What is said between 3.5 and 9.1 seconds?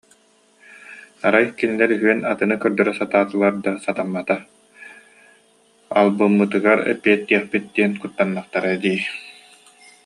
да, сатаммата, албыммытыгар эппиэттиэхпит диэн куттаннахтара дии